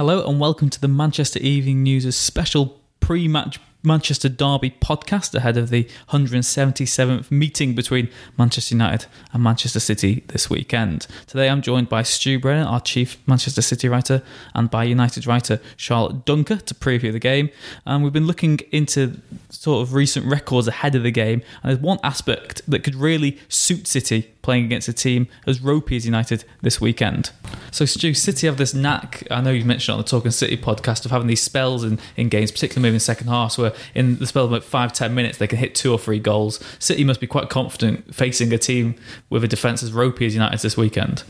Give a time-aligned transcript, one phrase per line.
[0.00, 5.58] Hello and welcome to the Manchester Evening News' special pre match Manchester Derby podcast ahead
[5.58, 8.08] of the 177th meeting between
[8.38, 11.06] Manchester United and Manchester City this weekend.
[11.26, 14.22] Today I'm joined by Stu Brennan, our chief Manchester City writer,
[14.54, 17.50] and by United writer Charlotte Duncker to preview the game.
[17.84, 19.20] And we've been looking into
[19.50, 23.38] sort of recent records ahead of the game, and there's one aspect that could really
[23.50, 27.30] suit City playing against a team as ropey as United this weekend.
[27.70, 31.04] So, Stu, City have this knack, I know you mentioned on the Talking City podcast,
[31.04, 34.44] of having these spells in, in games, particularly in second half, where in the spell
[34.44, 36.62] of like five, ten minutes they can hit two or three goals.
[36.78, 38.94] City must be quite confident facing a team
[39.28, 41.22] with a defence as ropey as United this weekend.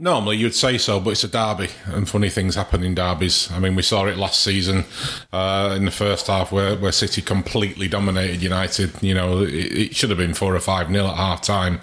[0.00, 3.50] Normally, you'd say so, but it's a derby, and funny things happen in derbies.
[3.50, 4.84] I mean, we saw it last season
[5.32, 8.92] uh, in the first half, where, where City completely dominated United.
[9.02, 11.80] You know, it, it should have been four or five nil at half time,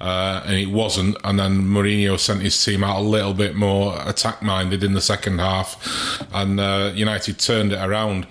[0.00, 1.18] uh, and it wasn't.
[1.24, 5.02] And then Mourinho sent his team out a little bit more attack minded in the
[5.02, 8.26] second half, and uh, United turned it around.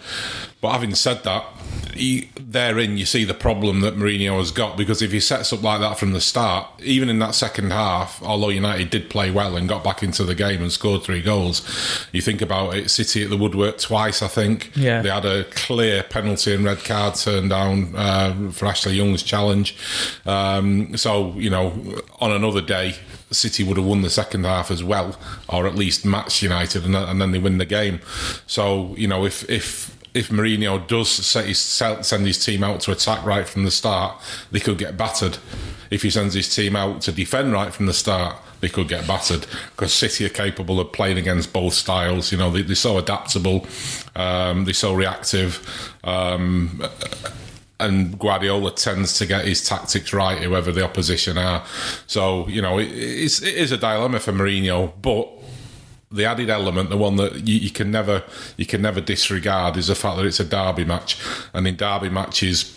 [0.60, 1.46] But having said that,
[1.94, 5.62] he, therein you see the problem that Mourinho has got because if he sets up
[5.62, 9.56] like that from the start, even in that second half, although United did play well
[9.56, 13.24] and got back into the game and scored three goals, you think about it, City
[13.24, 14.72] at the woodwork twice, I think.
[14.76, 15.02] Yeah.
[15.02, 19.78] They had a clear penalty and red card turned down uh, for Ashley Young's challenge.
[20.26, 22.96] Um, so, you know, on another day,
[23.30, 25.18] City would have won the second half as well,
[25.50, 28.00] or at least matched United, and, and then they win the game.
[28.48, 33.24] So, you know, if if if Mourinho does his, send his team out to attack
[33.24, 34.20] right from the start,
[34.52, 35.38] they could get battered.
[35.92, 39.08] If he sends his team out to defend right from the start, they could get
[39.08, 42.32] battered because City are capable of playing against both styles.
[42.32, 43.68] You know, they, are so adaptable,
[44.16, 45.94] um, they're so reactive.
[46.04, 46.84] Um,
[47.80, 51.64] and Guardiola tends to get his tactics right, whoever the opposition are.
[52.08, 55.30] So, you know, it, it's, it is a dilemma for Mourinho, but
[56.12, 58.24] the added element, the one that you, you, can never
[58.56, 61.20] you can never disregard, is the fact that it's a derby match,
[61.54, 62.74] and in derby matches.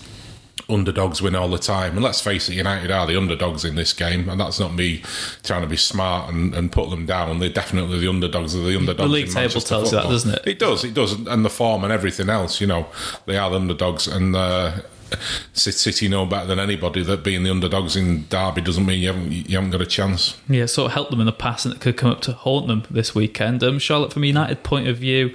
[0.69, 3.92] Underdogs win all the time, and let's face it, United are the underdogs in this
[3.92, 5.02] game, and that's not me
[5.42, 7.40] trying to be smart and, and put them down.
[7.40, 8.98] They're definitely the underdogs of the underdogs.
[8.98, 10.42] The league table tells you that, doesn't it?
[10.46, 12.61] It does, it does, and the form and everything else.
[12.61, 12.86] You know,
[13.27, 14.83] they are the underdogs, and uh,
[15.52, 19.32] City know better than anybody that being the underdogs in Derby doesn't mean you haven't
[19.32, 20.38] you haven't got a chance.
[20.48, 22.68] Yeah, sort of helped them in the past, and it could come up to haunt
[22.68, 23.62] them this weekend.
[23.62, 25.34] Um, Charlotte, from a United point of view,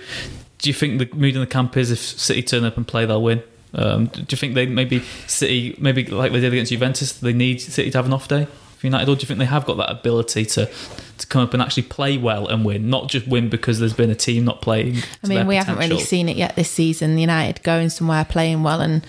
[0.59, 3.05] do you think the mood in the camp is if City turn up and play,
[3.05, 3.43] they'll win?
[3.73, 7.61] Um, do you think they maybe City, maybe like they did against Juventus, they need
[7.61, 8.47] City to have an off day
[8.77, 10.69] for United, or do you think they have got that ability to
[11.17, 14.09] to come up and actually play well and win, not just win because there's been
[14.09, 14.97] a team not playing?
[15.23, 17.17] I mean, we haven't really seen it yet this season.
[17.17, 19.05] United going somewhere, playing well, and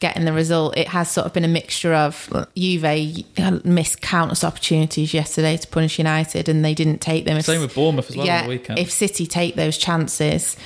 [0.00, 0.76] getting the result.
[0.76, 5.98] It has sort of been a mixture of Juve missed countless opportunities yesterday to punish
[5.98, 7.40] United, and they didn't take them.
[7.40, 8.78] Same with Bournemouth as well yeah, the weekend.
[8.78, 10.56] If City take those chances,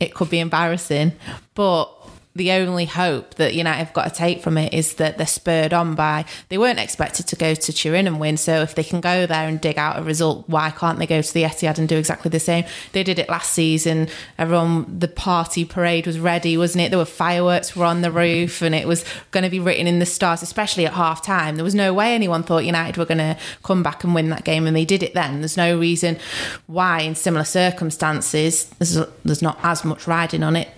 [0.00, 1.12] it could be embarrassing.
[1.54, 1.86] But
[2.36, 5.72] the only hope that United have got to take from it is that they're spurred
[5.72, 8.36] on by they weren't expected to go to Turin and win.
[8.36, 11.22] So if they can go there and dig out a result, why can't they go
[11.22, 12.64] to the Etihad and do exactly the same?
[12.92, 14.08] They did it last season.
[14.38, 16.90] Everyone, the party parade was ready, wasn't it?
[16.90, 19.98] There were fireworks were on the roof, and it was going to be written in
[19.98, 21.56] the stars, especially at half time.
[21.56, 24.44] There was no way anyone thought United were going to come back and win that
[24.44, 25.40] game, and they did it then.
[25.40, 26.18] There's no reason
[26.66, 30.68] why, in similar circumstances, there's, there's not as much riding on it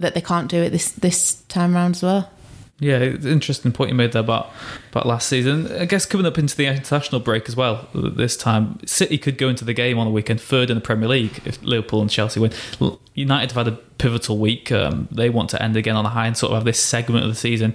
[0.00, 2.30] that they can't do it this this time around as well.
[2.80, 4.50] Yeah, interesting point you made there about
[4.90, 5.70] about last season.
[5.72, 7.88] I guess coming up into the international break as well.
[7.94, 11.08] This time, City could go into the game on the weekend third in the Premier
[11.08, 12.52] League if Liverpool and Chelsea win.
[13.14, 14.72] United have had a pivotal week.
[14.72, 17.24] Um, they want to end again on a high and sort of have this segment
[17.24, 17.74] of the season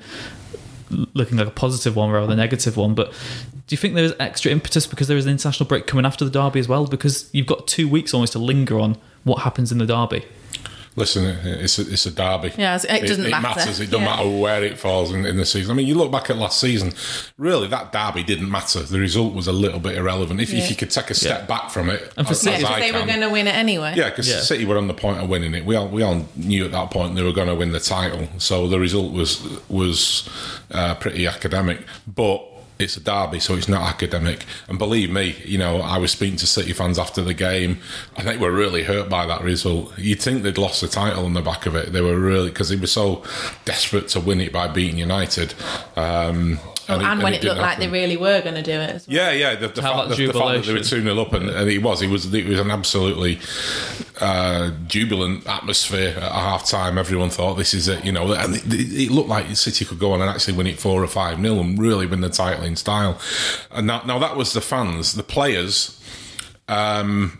[1.13, 2.95] looking like a positive one rather than a negative one.
[2.95, 6.05] But do you think there is extra impetus because there is an international break coming
[6.05, 6.87] after the derby as well?
[6.87, 10.25] Because you've got two weeks almost to linger on what happens in the derby.
[10.99, 12.51] Listen, it's a, it's a derby.
[12.57, 13.59] Yeah, it doesn't it, it matter.
[13.59, 13.79] matters.
[13.79, 14.17] It doesn't yeah.
[14.17, 15.71] matter where it falls in, in, the season.
[15.71, 16.91] I mean, you look back at last season.
[17.37, 18.81] Really, that derby didn't matter.
[18.81, 20.41] The result was a little bit irrelevant.
[20.41, 20.59] If, yeah.
[20.59, 21.45] if you could take a step yeah.
[21.45, 23.55] back from it, and for as, City, as they can, were going to win it
[23.55, 23.93] anyway.
[23.95, 25.63] Yeah, because City were on the point of winning it.
[25.63, 28.27] We all we all knew at that point they were going to win the title.
[28.37, 30.27] So the result was was
[30.71, 31.79] uh, pretty academic,
[32.13, 32.45] but
[32.79, 34.45] it's a derby, so it's not academic.
[34.69, 37.79] And believe me, you know, I was speaking to City fans after the game.
[38.15, 39.97] I think we're really hurt by that result.
[39.99, 41.91] You'd think they'd lost the title on the back of it.
[41.91, 43.23] They were really because they were so
[43.65, 45.53] desperate to win it by beating United.
[45.97, 46.59] Um,
[46.89, 48.91] and, and, it, when it, it looked like they really were going to do it.
[48.91, 49.01] Well.
[49.07, 49.55] Yeah, yeah.
[49.55, 51.83] The, the, fact, the, the, fact, that they were two 0 up, and, and, it
[51.83, 53.39] was, it was, it was an absolutely
[54.19, 56.97] uh, jubilant atmosphere at half time.
[56.97, 60.13] Everyone thought this is it, you know, and it, it, looked like City could go
[60.13, 62.75] on and actually win it four or five 0 and really win the title in
[62.75, 63.19] style.
[63.71, 65.95] And now, now that was the fans, the players.
[66.67, 67.39] Um,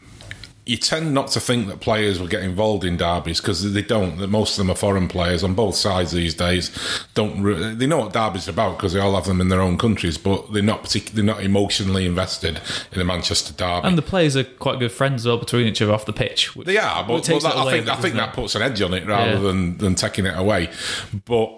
[0.69, 4.17] you tend not to think that players will get involved in derbies because they don't.
[4.19, 6.69] That most of them are foreign players on both sides these days.
[7.15, 9.61] Don't re- they know what derbies are about because they all have them in their
[9.61, 12.61] own countries, but they're not particularly they're not emotionally invested
[12.91, 13.87] in the Manchester derby.
[13.87, 16.51] And the players are quite good friends well between each other off the pitch.
[16.55, 18.93] They are, but, but that, I think a I think that puts an edge on
[18.93, 19.39] it rather Yeah.
[19.39, 20.69] than than taking it away.
[21.25, 21.51] But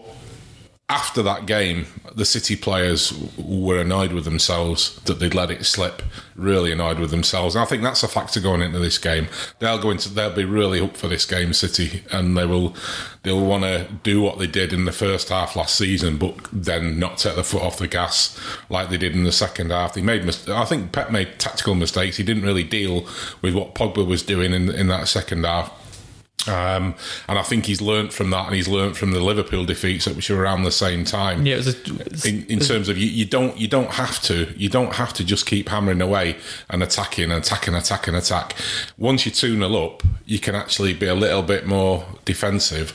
[0.92, 6.02] after that game, the City players were annoyed with themselves that they'd let it slip.
[6.36, 9.28] Really annoyed with themselves, and I think that's a factor going into this game.
[9.60, 12.76] They'll go into they'll be really up for this game, City, and they will
[13.24, 17.00] they'll want to do what they did in the first half last season, but then
[17.00, 18.38] not take the foot off the gas
[18.70, 19.94] like they did in the second half.
[19.94, 22.18] They made I think Pep made tactical mistakes.
[22.18, 23.08] He didn't really deal
[23.42, 25.72] with what Pogba was doing in in that second half.
[26.48, 26.96] Um,
[27.28, 30.30] and I think he's learnt from that, and he's learnt from the Liverpool defeats, which
[30.30, 31.46] were around the same time.
[31.46, 34.96] Yeah, a, In, in terms of you, you don't you don't have to you don't
[34.96, 36.38] have to just keep hammering away
[36.70, 38.56] and attacking and attacking attacking attack.
[38.98, 42.94] Once you two 0 up, you can actually be a little bit more defensive.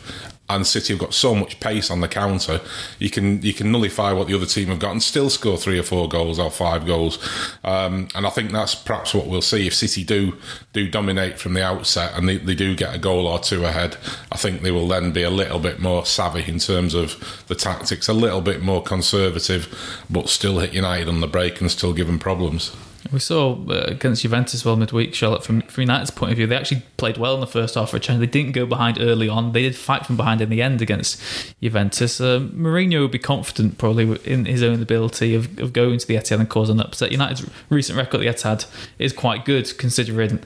[0.49, 2.61] And City have got so much pace on the counter,
[2.99, 5.79] you can you can nullify what the other team have got and still score three
[5.79, 7.19] or four goals or five goals.
[7.65, 10.37] Um, and I think that's perhaps what we'll see if City do
[10.73, 13.97] do dominate from the outset and they, they do get a goal or two ahead.
[14.31, 17.55] I think they will then be a little bit more savvy in terms of the
[17.55, 21.93] tactics, a little bit more conservative, but still hit United on the break and still
[21.93, 22.75] give them problems.
[23.13, 26.57] We saw uh, against Juventus well midweek, Charlotte, from, from United's point of view, they
[26.57, 28.21] actually played well in the first half for a change.
[28.21, 29.53] They didn't go behind early on.
[29.53, 31.21] They did fight from behind in the end against
[31.63, 32.21] Juventus.
[32.21, 36.17] Uh, Mourinho would be confident probably in his own ability of, of going to the
[36.17, 37.13] Etihad and causing an upset.
[37.13, 38.67] United's recent record at the Etihad
[38.99, 40.43] is quite good considering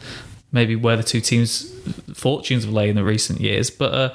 [0.52, 1.70] maybe where the two teams'
[2.14, 3.70] fortunes have lay in the recent years.
[3.70, 4.14] But uh,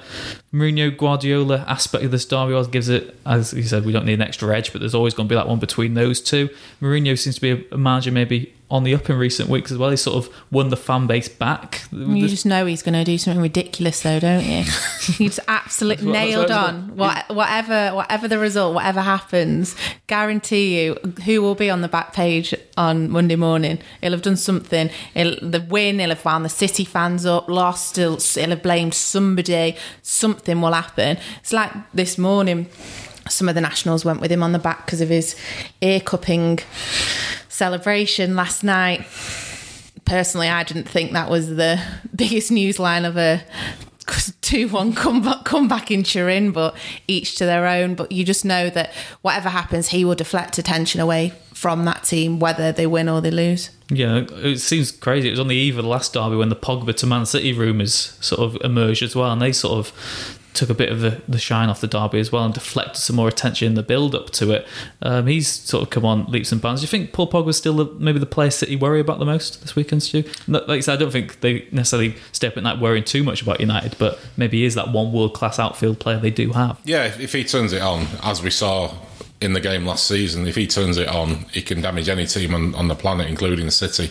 [0.54, 4.14] Mourinho Guardiola aspect of this derby always gives it, as you said, we don't need
[4.14, 6.50] an extra edge, but there's always going to be that one between those two.
[6.82, 9.90] Mourinho seems to be a manager maybe on the up in recent weeks as well.
[9.90, 11.84] He sort of won the fan base back.
[11.92, 14.64] You just know he's going to do something ridiculous, though, don't you?
[15.18, 16.96] He's absolutely nailed on.
[16.96, 19.76] What, whatever, whatever the result, whatever happens,
[20.08, 23.80] guarantee you, who will be on the back page on Monday morning?
[24.02, 24.90] He'll have done something.
[25.14, 27.48] He'll, the win, he'll have wound the City fans up.
[27.48, 29.78] Lost, he'll, he'll have blamed somebody.
[30.02, 31.18] Something will happen.
[31.40, 32.68] It's like this morning.
[33.30, 35.36] Some of the nationals went with him on the back because of his
[35.82, 36.60] ear cupping
[37.56, 39.06] celebration last night
[40.06, 41.82] personally, I didn't think that was the
[42.16, 43.44] biggest news line of a
[44.42, 46.76] two-one comeback comeback in Turin, but
[47.08, 47.96] each to their own.
[47.96, 52.40] But you just know that whatever happens, he will deflect attention away from that team,
[52.40, 53.72] whether they win or they lose.
[53.90, 55.30] Yeah, it seems crazy.
[55.30, 57.54] It was on the eve of the last derby when the Pogba to Man City
[57.54, 61.22] rumours sort of emerged as well, and they sort of took a bit of the,
[61.28, 64.16] the shine off the derby as well and deflected some more attention in the build
[64.16, 64.68] up to it.
[65.02, 66.82] Um, he's sort of come on leaps and bounds.
[66.82, 69.62] Do you think Paul Pogba's still the, maybe the player City worry about the most
[69.62, 70.24] this weekend, Stu?
[70.48, 73.42] Like I said, I don't think they necessarily stay up at night worrying too much
[73.42, 76.80] about United, but maybe he is that one world class outfield player they do have.
[76.84, 78.94] Yeah, if he turns it on, as we saw
[79.42, 82.56] in the game last season, if he turns it on, he can damage any team
[82.56, 84.10] on, on the planet, including City,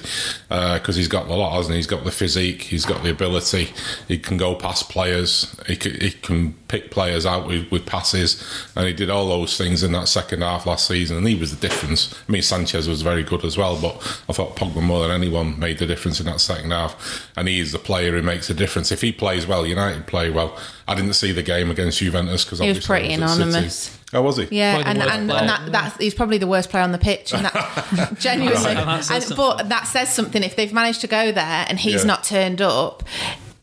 [0.50, 1.78] uh, because he's got the lot, hasn't he?
[1.78, 3.72] He's got the physique, he's got the ability,
[4.06, 8.44] he can go past players, he can, he can pick players out with, with passes,
[8.76, 11.58] and he did all those things in that second half last season, and he was
[11.58, 12.14] the difference.
[12.28, 13.96] I mean, Sanchez was very good as well, but
[14.28, 17.60] I thought Pogba more than anyone made the difference in that second half, and he
[17.60, 18.92] is the player who makes a difference.
[18.92, 20.58] If he plays well, United play well.
[20.86, 23.98] I didn't see the game against Juventus because He was pretty anonymous.
[24.14, 24.48] Oh, was he?
[24.50, 25.40] Yeah, Probably the and, worst and, player.
[25.40, 27.34] and that, that's he's probably the worst player on the pitch.
[27.34, 28.76] And that, genuinely, Right.
[28.76, 29.56] And that says And- something.
[29.58, 30.42] but that says something.
[30.42, 32.04] If they've managed to go there and he's Yeah.
[32.08, 33.02] not turned up,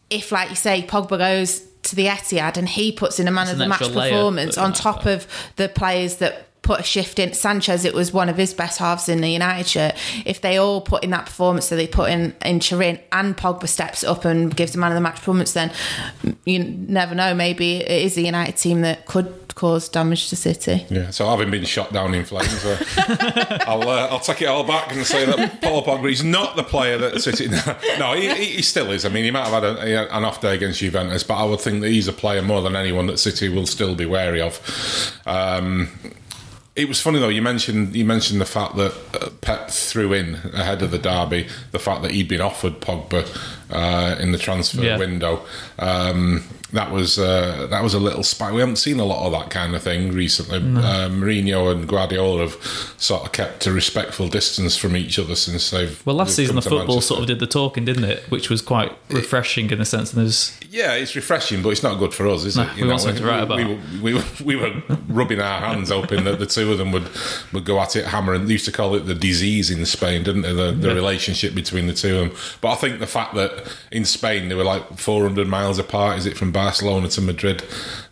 [0.10, 3.44] if like you say, Pogba goes to the Etihad and he puts in a man
[3.44, 6.80] It's of the match extra layer performance that- on top of the players that put
[6.80, 7.34] a shift in.
[7.34, 9.96] Sanchez, it was one of his best halves in the United shirt.
[10.26, 13.68] If they all put in that performance that they put in in Turin and Pogba
[13.68, 15.72] steps up and gives the man of the match performance, then
[16.46, 17.34] you never know.
[17.34, 20.86] Maybe it is the United team that could cause damage to City.
[20.90, 24.64] Yeah, so having been shot down in flames, uh, I'll uh, I'll take it all
[24.64, 27.50] back and say that Paul Pogba is not the player that City.
[28.00, 29.06] No, he, he still is.
[29.06, 31.60] I mean, he might have had a, an off day against Juventus, but I would
[31.60, 34.60] think that he's a player more than anyone that City will still be wary of.
[35.26, 35.90] Um,
[36.76, 37.30] it was funny though.
[37.30, 41.48] You mentioned you mentioned the fact that uh, Pep threw in ahead of the derby
[41.72, 43.28] the fact that he'd been offered Pogba
[43.72, 44.98] uh, in the transfer Yeah.
[44.98, 45.46] window.
[45.80, 48.50] Um, that was uh, that was a little spy.
[48.52, 50.60] We haven't seen a lot of that kind of thing recently.
[50.60, 52.54] Uh, Mourinho and Guardiola have
[52.98, 56.02] sort of kept a respectful distance from each other since they've.
[56.06, 57.02] Well, last they've season the football Manchester.
[57.16, 58.24] sort of did the talking, didn't it?
[58.32, 60.14] Which was quite refreshing in a sense.
[60.14, 62.76] And there's Yeah, it's refreshing, but it's not good for us, is No, it?
[62.78, 63.58] we want something to write about.
[63.58, 66.94] We, were, we, were, we were rubbing our hands, hoping that the two of them
[66.94, 67.10] would,
[67.52, 68.46] would go at it hammering.
[68.46, 70.54] They used to call it the disease in Spain, didn't they?
[70.54, 72.38] The, the relationship between the two of them.
[72.62, 73.61] But I think the fact that
[73.92, 76.18] in Spain they were like 400 miles apart.
[76.18, 77.62] Is it from Barcelona to Madrid?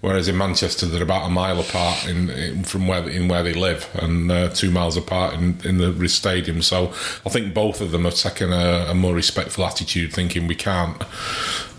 [0.01, 3.53] Whereas in Manchester they're about a mile apart in, in from where in where they
[3.53, 6.61] live and uh, two miles apart in, in the stadium.
[6.61, 6.89] So
[7.25, 11.01] I think both of them have taken a, a more respectful attitude, thinking we can't.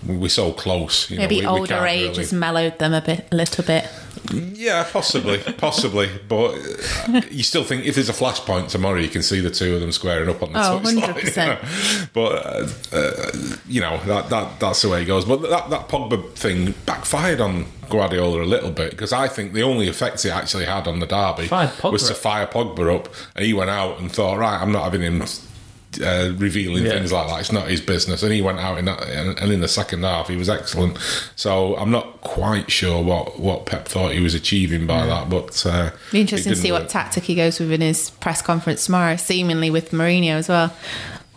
[0.07, 1.11] We're so close.
[1.11, 3.37] You Maybe know, we, we older can't age really- has mellowed them a bit, a
[3.37, 3.87] little bit.
[4.33, 6.09] yeah, possibly, possibly.
[6.29, 6.55] But
[7.09, 9.81] uh, you still think if there's a flashpoint tomorrow, you can see the two of
[9.81, 11.37] them squaring up on the Oh, touchline, 100%.
[11.37, 12.09] you know.
[12.15, 13.31] But uh, uh,
[13.69, 15.25] you know that, that that's the way it goes.
[15.27, 19.63] But that that Pogba thing backfired on Guardiola a little bit because I think the
[19.63, 21.49] only effect it actually had on the derby
[21.83, 25.03] was to fire Pogba up, and he went out and thought, right, I'm not having
[25.03, 25.23] him.
[26.01, 26.93] Uh, revealing Yeah.
[26.93, 28.23] things like that, it's not his business.
[28.23, 30.97] And he went out in that, and, and in the second half, he was excellent.
[31.35, 35.67] So I'm not quite sure what, what Pep thought he was achieving by that, but
[35.67, 38.87] uh, Be interesting to see didn't what tactic he goes with in his press conference
[38.87, 40.73] tomorrow, seemingly with Mourinho as well.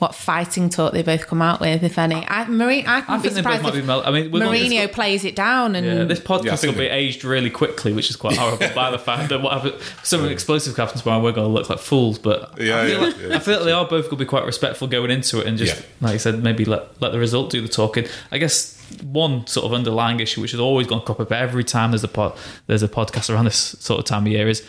[0.03, 2.25] What fighting talk they both come out with, if any.
[2.27, 3.81] I, Mourinho, I, I couldn't be think they both surprised might be.
[3.87, 6.55] Mel- I mean, we're not- Mourinho plays it down and Yeah, this podcast Yeah, I
[6.57, 9.71] think will be aged really quickly, which is quite horrible by the fact that whatever
[10.03, 12.19] something explosive happens tomorrow, we're going to look like fools.
[12.19, 13.35] But Yeah, I, feel yeah, like, yeah.
[13.35, 15.57] I feel like they are both going to be quite respectful going into it and
[15.57, 15.85] just, Yeah.
[16.01, 18.05] like you said, maybe let, let the result do the talking.
[18.29, 21.91] I guess one sort of underlying issue, which has always gone crop up every time
[21.91, 22.35] there's a pod,
[22.67, 24.63] there's a podcast around this sort of time of year, is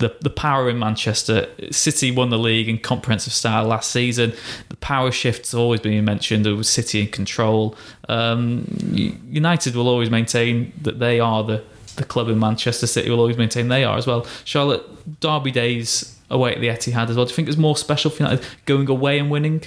[0.00, 1.48] the the power in Manchester.
[1.70, 4.32] City won the league in comprehensive style last season.
[4.68, 6.44] The power shift's always been mentioned.
[6.44, 7.76] There was City in control.
[8.08, 11.62] Um, United will always maintain that they are the
[11.96, 12.86] the club in Manchester.
[12.86, 14.26] City will always maintain they are as well.
[14.44, 17.26] Charlotte Derby days away at the Etihad as well.
[17.26, 19.62] Do you think it's more special for United going away and winning?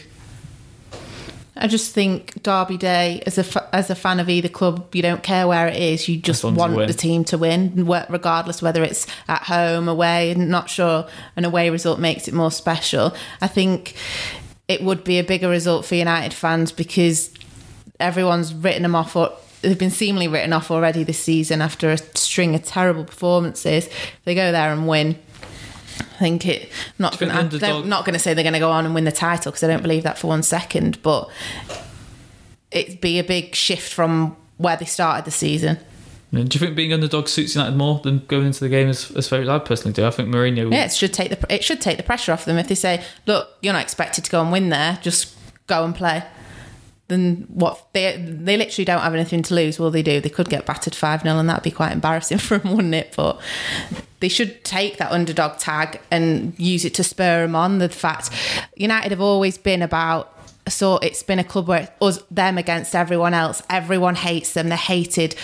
[1.63, 5.01] I just think Derby Day, as a fa- as a fan of either club, you
[5.01, 6.10] don't care where it is.
[6.10, 9.43] You just As long as you want the team to win, regardless whether it's at
[9.43, 10.34] home, away.
[10.36, 13.15] Not sure an away result makes it more special.
[13.39, 13.96] I think
[14.67, 17.34] it would be a bigger result for United fans because
[17.98, 19.15] everyone's written them off.
[19.15, 23.89] Or, they've been seemingly written off already this season after a string of terrible performances.
[24.25, 25.17] They go there and win.
[26.00, 26.64] I think it.
[26.64, 26.70] I'm
[27.00, 27.66] not Do you going think to.
[27.68, 29.64] underdog- Not going to say they're going to go on and win the title because
[29.64, 31.02] I don't believe that for one second.
[31.04, 31.30] But
[32.72, 35.78] it'd be a big shift from where they started the season.
[36.32, 39.30] Do you think being underdog suits United more than going into the game as, as
[39.30, 39.50] favourites?
[39.52, 40.04] I personally do.
[40.06, 40.72] I think Mourinho.
[40.72, 43.04] Yeah, it should take the it should take the pressure off them if they say,
[43.28, 44.98] "Look, you're not expected to go and win there.
[45.04, 45.36] Just
[45.68, 46.24] go and play."
[47.08, 47.86] Then what?
[47.94, 49.78] They they literally don't have anything to lose.
[49.78, 50.20] Will they do.
[50.22, 53.14] They could get battered five 0 and that'd be quite embarrassing for them, wouldn't it?
[53.16, 53.40] But
[54.24, 57.80] they should take that underdog tag and use it to spur them on.
[57.80, 58.30] The fact
[58.74, 60.30] United have always been about.
[60.70, 63.62] So it's been a club where us them against everyone else.
[63.70, 64.70] Everyone hates them.
[64.70, 65.36] They're hated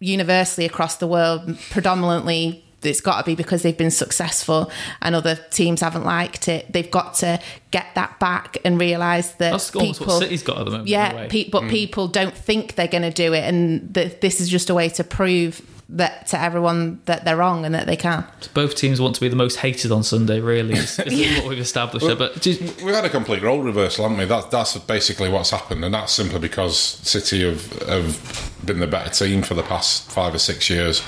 [0.00, 1.56] universally across the world.
[1.70, 6.72] Predominantly, it's got to be because they've been successful and other teams haven't liked it.
[6.72, 7.38] They've got to
[7.70, 10.06] get that back and realise that That's people.
[10.08, 10.88] what City's got at the moment.
[10.88, 11.28] Yeah, anyway.
[11.28, 11.70] pe- but mm.
[11.70, 14.88] people don't think they're going to do it, and that this is just a way
[14.88, 18.24] to prove that to everyone that they're wrong and that they can.
[18.54, 20.74] Both teams want to be the most hated on Sunday, really.
[20.74, 22.16] It's, it's what we've established there.
[22.16, 24.24] But just, We've had a complete role reversal, haven't we?
[24.24, 29.10] That's that's basically what's happened, and that's simply because City have have been the better
[29.10, 31.02] team for the past five or six years.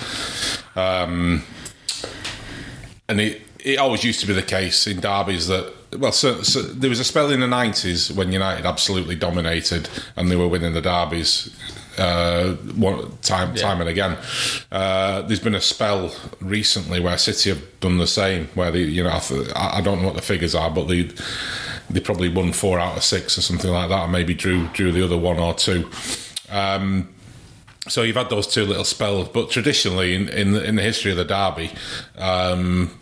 [0.76, 1.44] Um,
[3.08, 6.60] and it it always used to be the case in derbies that well, so, so
[6.60, 10.74] there was a spell in the nineties when United absolutely dominated and they were winning
[10.74, 11.54] the derbies.
[11.98, 14.16] Uh, one time, time and again.
[14.70, 18.46] Uh, there's been a spell recently where City have done the same.
[18.54, 21.10] Where they, you know, I, I don't know what the figures are, but they
[21.90, 24.92] they probably won four out of six or something like that, and maybe drew drew
[24.92, 25.90] the other one or two.
[26.50, 27.08] Um,
[27.88, 31.10] so you've had those two little spells, but traditionally in in the, in the history
[31.10, 31.70] of the derby,
[32.16, 32.96] um,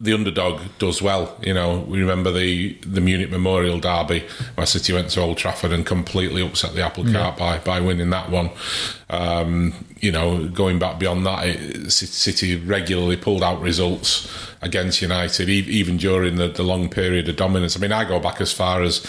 [0.00, 1.36] the underdog does well.
[1.42, 4.24] You know, we remember the the Munich Memorial Derby
[4.54, 8.10] where City went to Old Trafford and completely upset the apple cart by by winning
[8.10, 8.50] that one.
[9.08, 14.28] Um, you know, going back beyond that, it, City regularly pulled out results
[14.66, 17.76] against United, even during the, the long period of dominance.
[17.76, 19.06] I mean, I go back as far as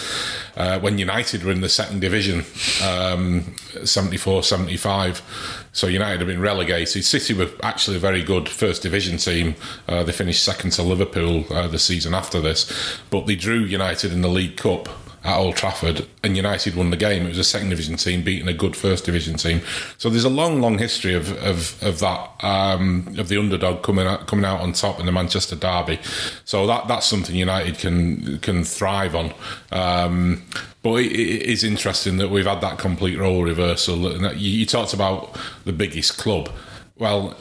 [0.56, 2.46] uh, when United were in the second division,
[2.84, 5.68] um, 74 75.
[5.74, 7.04] So United have been relegated.
[7.04, 9.56] City were actually a very good first division team.
[9.88, 12.72] Uh, they finished second to Liverpool uh, the season after this,
[13.10, 14.88] but they drew United in the League Cup
[15.28, 17.26] at Old Trafford, and United won the game.
[17.26, 19.62] It was a second division team beating a good first division team.
[19.98, 24.08] So there's a long, long history of of, of that um, of the underdog coming
[24.08, 26.00] out, coming out on top in the Manchester derby.
[26.46, 29.34] So that that's something United can can thrive on.
[29.74, 30.44] Um,
[30.82, 34.34] but it, it is interesting that we've had that complete role reversal.
[34.34, 36.50] You talked about the biggest club.
[36.98, 37.36] Well,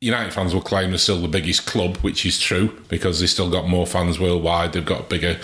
[0.00, 3.50] United fans will claim they're still the biggest club, which is true because they've still
[3.50, 4.72] got more fans worldwide.
[4.72, 5.40] They've got bigger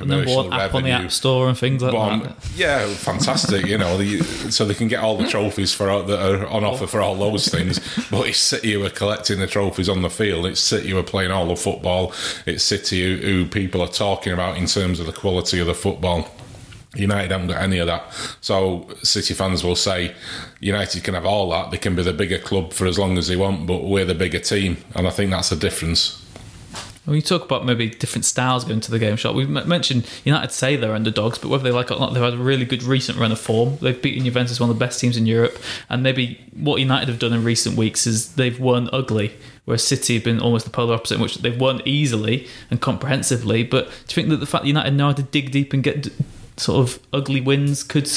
[0.00, 1.06] Number commercial one app on the revenue.
[1.06, 2.36] App Store and things like But, that.
[2.56, 3.64] yeah, fantastic.
[3.64, 6.88] You know, the, so they can get all the trophies for that are on offer
[6.88, 7.78] for all those things.
[8.10, 10.46] But it's City who are collecting the trophies on the field.
[10.46, 12.12] It's City who are playing all the football.
[12.44, 15.74] It's City who, who people are talking about in terms of the quality of the
[15.74, 16.28] football.
[16.94, 18.04] United haven't got any of that.
[18.40, 20.14] So City fans will say
[20.60, 21.70] United can have all that.
[21.70, 24.14] They can be the bigger club for as long as they want, but we're the
[24.14, 24.76] bigger team.
[24.94, 26.18] And I think that's the difference.
[27.04, 30.52] When you talk about maybe different styles going to the game shop, we've mentioned United
[30.52, 32.84] say they're underdogs, but whether they like it or not, they've had a really good
[32.84, 33.76] recent run of form.
[33.80, 35.58] They've beaten Juventus, one of the best teams in Europe,
[35.88, 39.32] and maybe what United have done in recent weeks is they've won ugly,
[39.64, 43.64] whereas City have been almost the polar opposite, in which they've won easily and comprehensively.
[43.64, 45.82] But do you think that the fact that United know how to dig deep and
[45.82, 46.06] get
[46.62, 48.10] sort of ugly wins could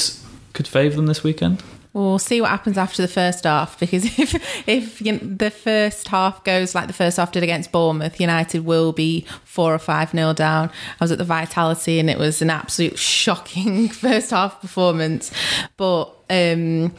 [0.52, 1.62] could favour them this weekend?
[1.92, 6.08] We'll see what happens after the first half because if if you know, the first
[6.08, 10.12] half goes like the first half did against Bournemouth, United will be four or five
[10.12, 10.68] nil down.
[11.00, 15.32] I was at the Vitality and it was an absolute shocking first half performance.
[15.76, 16.94] But um,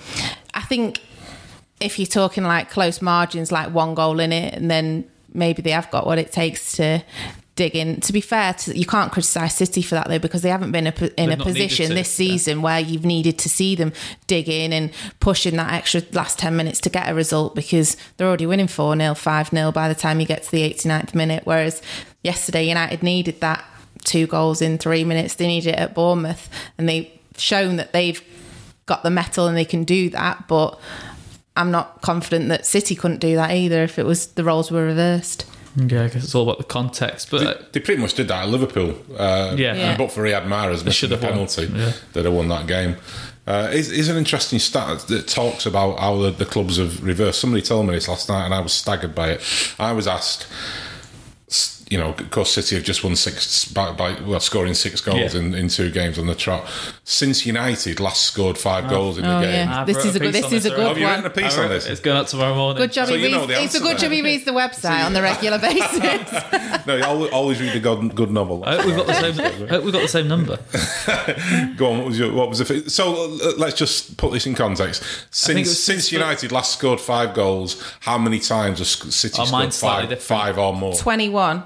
[0.54, 1.01] I think
[1.80, 5.72] if you're talking like close margins, like one goal in it, and then maybe they
[5.72, 7.04] have got what it takes to
[7.58, 8.00] dig in.
[8.02, 10.88] To be fair, to, you can't criticise City for that though, because they haven't been
[10.88, 12.28] a, in They've a position this yeah.
[12.30, 13.92] season where you've needed to see them
[14.28, 17.98] dig in and push in that extra last 10 minutes to get a result because
[18.16, 21.14] they're already winning 4 0, 5 0 by the time you get to the 89th
[21.14, 21.42] minute.
[21.44, 21.82] Whereas
[22.24, 23.66] yesterday, United needed that
[24.06, 25.36] two goals in three minutes.
[25.36, 28.24] They needed it at Bournemouth and they've shown that they've
[28.86, 30.48] got the mettle and they can do that.
[30.48, 30.80] But
[31.56, 34.86] I'm not confident that City couldn't do that either if it was the roles were
[34.86, 35.46] reversed.
[35.79, 37.29] Yeah, I guess it's all about the context.
[37.29, 38.96] But uh, They pretty much did that at Liverpool.
[39.15, 39.75] Uh, Yeah.
[39.75, 39.96] Yeah.
[39.98, 41.93] But for Riyad Mahrez missing the have penalty, Yeah.
[42.13, 42.96] they'd have won that game.
[43.46, 47.39] Uh, is, is an interesting stat that talks about how the, the clubs have reversed.
[47.39, 49.41] Somebody told me this last night, and I was staggered by it.
[49.79, 50.87] I was asked, s-
[51.89, 55.34] you know, of course, City have just won six by, by well, scoring six goals
[55.34, 55.39] Yeah.
[55.41, 56.67] in, in two games on the trot.
[57.06, 59.86] Since United last scored five goals in Oh, the game, yeah.
[59.86, 60.84] This is a good- piece this is a already.
[60.84, 61.31] good have you written a one.
[61.50, 61.85] piece I on this?
[61.85, 62.81] It's going out tomorrow morning.
[62.83, 63.98] Good job So you know it's a good then.
[64.01, 66.85] job he reads the website on the regular basis.
[66.85, 68.64] No, you always, always read a good, good novel.
[68.66, 69.40] I hope we've got the same.
[69.40, 70.57] I hope we've got the same number.
[71.77, 71.98] Go on.
[72.00, 72.33] What was your?
[72.33, 72.90] What was the?
[72.90, 75.03] So uh, let's just put this in context.
[75.31, 79.74] Since since since- United last scored five goals, how many times has City Oh, scored
[79.74, 80.94] five, five or more?
[80.96, 81.64] 21.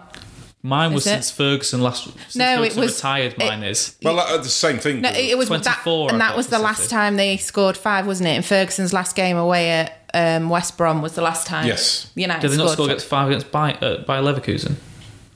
[0.63, 1.15] Mine was Is it?
[1.15, 2.03] since Ferguson last.
[2.03, 3.33] Since No, it Ferguson was- retired.
[3.33, 3.95] it- Mine is.
[4.03, 5.01] Well, uh, the same thing.
[5.01, 8.05] No, it, it was 24, that, and that was the last time they scored five,
[8.05, 8.33] wasn't it?
[8.35, 11.65] And Ferguson's last game away at um, West Brom was the last time.
[11.65, 12.11] Yes.
[12.15, 12.75] United Did they not scored.
[12.75, 14.75] score against five against by uh, by Leverkusen?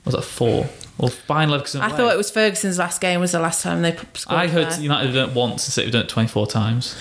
[0.04, 0.68] Was that four?
[0.98, 1.80] Well, Bayern Leverkusen.
[1.80, 1.96] I away.
[1.96, 4.38] thought it was Ferguson's last game was the last time they scored.
[4.38, 4.80] I heard five.
[4.82, 6.94] United have done it once and City have done it twenty four times.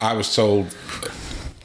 [0.00, 0.74] I was told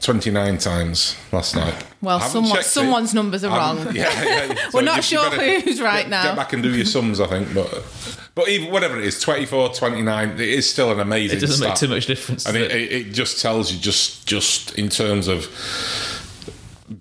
[0.02, 1.74] twenty nine times last night.
[2.02, 2.70] Well, someone, checked it.
[2.70, 3.78] someone's numbers are wrong.
[3.94, 4.54] Yeah, yeah.
[4.74, 6.22] We're not you- you sure who's right get, now.
[6.24, 7.54] Get back and do your sums, I think.
[7.54, 7.84] But
[8.34, 11.36] but even whatever it is, 24, 29, it is still an amazing.
[11.38, 12.46] It doesn't make too much difference.
[12.46, 12.92] and does it, it?
[12.92, 15.46] it, it just tells you just just in terms of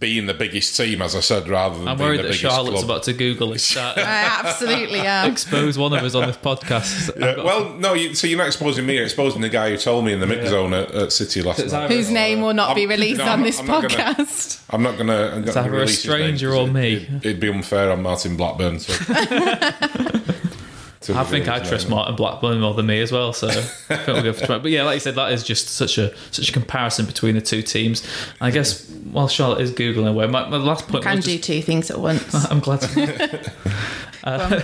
[0.01, 2.41] being the biggest team, as I said, rather than I'm being worried the that biggest
[2.41, 2.83] Charlotte's club.
[2.83, 3.97] about to Google this stat.
[3.97, 5.31] I absolutely am.
[5.31, 7.11] expose one of us on this podcast.
[7.21, 9.77] Yeah, got- well, no, you, so you're not exposing me, you're exposing the guy who
[9.77, 11.85] told me in the mix zone at, at City last It's night.
[11.85, 13.93] either- Whose name will not be I'm- released no, on I'm- this I'm not gonna-
[14.15, 14.61] podcast.
[14.71, 15.13] I'm not gonna.
[15.35, 16.93] I'm either gonna a stranger his name or me.
[16.93, 18.79] It'd, it'd be unfair on Martin Blackburn.
[18.79, 18.93] So.
[21.01, 21.89] To I think I his trust.
[21.89, 23.33] Martin Blackburn more than me as well.
[23.33, 24.61] So I think we'll go for 20.
[24.61, 27.41] But yeah, like you said, that is just such a such a comparison between the
[27.41, 28.03] two teams.
[28.39, 31.31] And I guess while Charlotte is googling away, my, my last point Can was do
[31.31, 32.35] just, two things at once.
[32.51, 32.81] I'm glad.
[32.81, 33.51] To,
[34.25, 34.61] uh,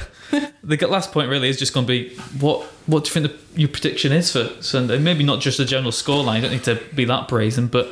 [0.64, 3.60] the last point really is just going to be what what do you think the,
[3.60, 5.00] your prediction is for Sunday?
[5.00, 6.36] Maybe not just a general scoreline.
[6.36, 7.92] You don't need to be that brazen, but.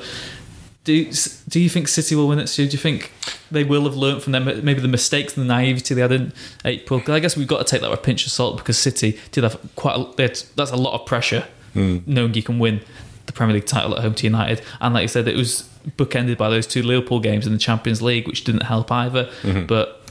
[0.85, 1.11] Do,
[1.49, 2.65] do you think City will win it, Stu?
[2.67, 3.11] Do you think
[3.51, 6.31] they will have learnt from them maybe the mistakes and the naivety they had in
[6.63, 6.99] April?
[7.01, 9.19] 'Cause I guess we've got to take that with a pinch of salt because City
[9.31, 11.97] did have quite a, had- that's a lot of pressure hmm.
[12.05, 12.81] knowing you can win
[13.25, 14.61] the Premier League title at home to United.
[14.79, 15.67] And like you said, it was
[15.97, 19.25] bookended by those two Liverpool games in the Champions League, which didn't help either.
[19.41, 19.65] Mm-hmm.
[19.65, 20.04] But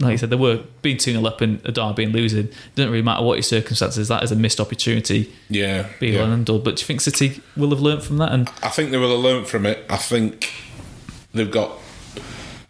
[0.00, 2.46] like you said, they were being 2 0 up in a derby and losing.
[2.46, 6.24] It doesn't really matter what your circumstances, that is a missed opportunity, Yeah, be yeah.
[6.32, 6.58] and all.
[6.60, 8.32] But do you think City will have learnt from that?
[8.32, 9.84] And I think they will have learnt from it.
[9.90, 10.52] I think
[11.34, 11.72] they've got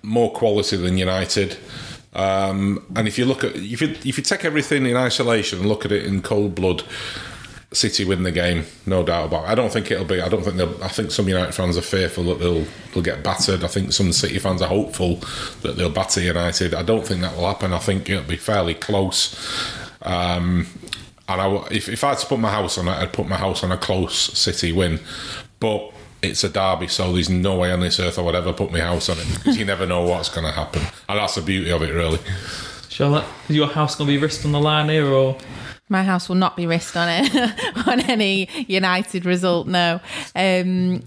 [0.02, 1.58] more quality than United.
[2.14, 5.68] Um, and if you look at if you if you take everything in isolation and
[5.68, 6.82] look at it in cold blood,
[7.70, 9.44] City win the game, no doubt about.
[9.44, 9.48] it.
[9.50, 10.22] I don't think it'll be.
[10.22, 10.82] I don't think they'll.
[10.82, 13.62] I think some United fans are fearful that they'll they'll get battered.
[13.62, 15.16] I think some City fans are hopeful
[15.62, 16.72] that they'll batter United.
[16.72, 17.74] I don't think that will happen.
[17.74, 19.36] I think it'll be fairly close.
[20.00, 20.66] Um,
[21.28, 23.36] and I, if if I had to put my house on it, I'd put my
[23.36, 25.00] house on a close City win.
[25.60, 28.72] But it's a derby, so there's no way on this earth I would ever put
[28.72, 31.42] my house on it because you never know what's going to happen, and that's the
[31.42, 32.18] beauty of it, really.
[32.88, 35.36] Charlotte, is your house going to be risked on the line here, or
[35.88, 39.66] My house will not be risked on it on any United result.
[39.66, 40.00] No.
[40.34, 41.02] Um,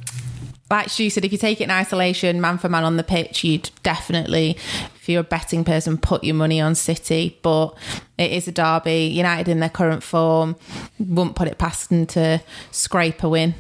[0.72, 3.44] like she said, if you take it in isolation, man for man on the pitch,
[3.44, 4.52] you'd definitely,
[4.96, 7.38] if you're a betting person, put your money on City.
[7.42, 7.78] But
[8.18, 9.12] it is a derby.
[9.14, 10.56] United in their current form,
[10.98, 12.42] wouldn't put it past them to
[12.72, 13.54] scrape a win.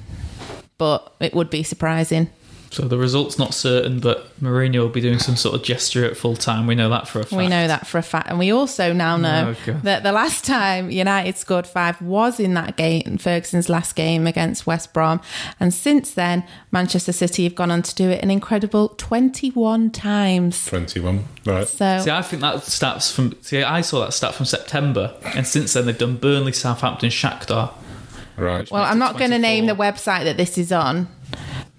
[0.77, 2.29] But it would be surprising.
[2.71, 6.15] So the result's not certain, but Mourinho will be doing some sort of gesture at
[6.15, 6.67] full time.
[6.67, 7.34] We know that for a fact.
[7.34, 8.29] We know that for a fact.
[8.29, 12.39] And we also now oh, know Oh, that the last time United scored five was
[12.39, 15.19] in that game, Ferguson's last game against West Brom.
[15.60, 20.65] And since then, Manchester City have gone on to do it an incredible 21 times.
[20.67, 21.67] Twenty-one, right?
[21.67, 23.36] So, See, I think that stats from.
[23.41, 27.73] See, I saw that stat from September, and since then they've done Burnley, Southampton, Shakhtar.
[28.38, 28.71] Right.
[28.71, 31.10] well, I'm not going to name the website that this is on.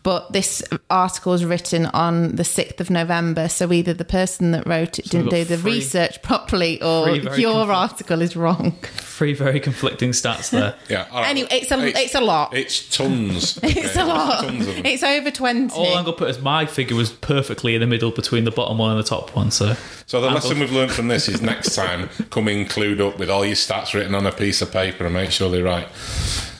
[0.02, 3.48] But this article was written on the 6th of November.
[3.48, 7.10] So either the person that wrote it So didn't do the three- research properly or
[7.10, 8.72] your conflict- article is wrong.
[8.82, 10.74] Three very conflicting stats there.
[10.88, 11.06] yeah.
[11.12, 11.28] all right.
[11.30, 12.52] Anyway, it's a, it's, a lot.
[12.52, 13.58] It's tons.
[13.62, 14.00] It's okay?
[14.00, 14.42] a lot.
[14.44, 14.84] Tons of.
[14.84, 15.72] It's over 20.
[15.76, 18.50] All I'm going to put as my figure was perfectly in the middle between the
[18.50, 19.52] bottom one and the top one.
[19.52, 19.74] So
[20.06, 23.30] So the lesson we've learned from this is next time come in clued up with
[23.30, 25.86] all your stats written on a piece of paper and make sure they're right.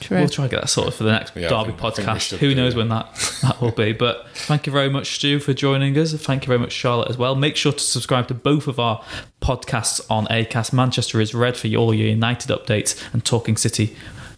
[0.03, 0.19] True.
[0.19, 2.13] we'll try and get that sorted for the next Yeah, Derby think- I think we
[2.13, 2.37] podcast.
[2.37, 2.77] Who do knows that.
[2.79, 3.91] when that, that will be.
[3.93, 6.13] But thank you very much, Stu, for joining us.
[6.13, 7.35] Thank you very much, Charlotte, as well.
[7.35, 9.03] Make sure to subscribe to both of our
[9.41, 10.73] podcasts on ACAST.
[10.73, 13.95] Manchester is Red for all your United updates and Talking City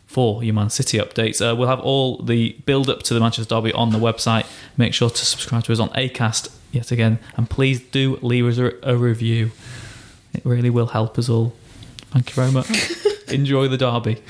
[0.07, 1.41] for your Man City updates.
[1.41, 4.45] Uh, we'll have all the build up to the Manchester Derby on the website.
[4.77, 7.19] Make sure to subscribe to us on ACAST yet again.
[7.35, 9.51] And please do leave us a, a review.
[10.33, 11.53] It really will help us all.
[12.11, 12.69] Thank you very much.
[13.27, 14.21] Enjoy the Derby.